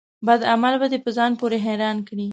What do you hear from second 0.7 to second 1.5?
به دي په ځان